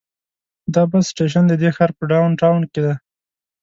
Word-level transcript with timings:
دا 0.73 0.83
بس 0.91 1.05
سټیشن 1.11 1.43
د 1.47 1.53
دې 1.61 1.69
ښار 1.75 1.91
په 1.97 2.03
ډاون 2.11 2.31
ټاون 2.41 2.61
کې 2.71 2.79
دی. 2.85 2.93